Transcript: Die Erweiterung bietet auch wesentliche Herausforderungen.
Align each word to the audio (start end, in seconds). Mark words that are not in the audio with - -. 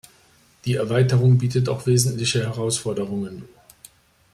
Die 0.65 0.73
Erweiterung 0.77 1.37
bietet 1.37 1.69
auch 1.69 1.85
wesentliche 1.85 2.43
Herausforderungen. 2.43 3.47